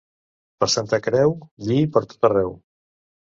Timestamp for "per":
0.63-0.67, 1.99-2.03